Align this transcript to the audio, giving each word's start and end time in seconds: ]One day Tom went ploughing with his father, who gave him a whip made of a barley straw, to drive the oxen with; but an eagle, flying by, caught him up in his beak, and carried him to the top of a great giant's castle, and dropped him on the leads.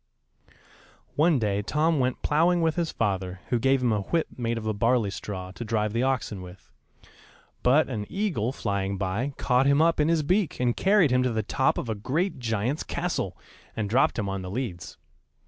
]One 1.15 1.37
day 1.37 1.61
Tom 1.61 1.99
went 1.99 2.23
ploughing 2.23 2.63
with 2.63 2.75
his 2.75 2.91
father, 2.91 3.41
who 3.49 3.59
gave 3.59 3.83
him 3.83 3.91
a 3.93 3.99
whip 4.01 4.25
made 4.35 4.57
of 4.57 4.65
a 4.65 4.73
barley 4.73 5.11
straw, 5.11 5.51
to 5.51 5.63
drive 5.63 5.93
the 5.93 6.01
oxen 6.01 6.41
with; 6.41 6.71
but 7.61 7.87
an 7.87 8.07
eagle, 8.09 8.51
flying 8.51 8.97
by, 8.97 9.33
caught 9.37 9.67
him 9.67 9.79
up 9.79 9.99
in 9.99 10.07
his 10.09 10.23
beak, 10.23 10.59
and 10.59 10.75
carried 10.75 11.11
him 11.11 11.21
to 11.21 11.31
the 11.31 11.43
top 11.43 11.77
of 11.77 11.87
a 11.87 11.93
great 11.93 12.39
giant's 12.39 12.81
castle, 12.81 13.37
and 13.75 13.91
dropped 13.91 14.17
him 14.17 14.27
on 14.27 14.41
the 14.41 14.49
leads. 14.49 14.97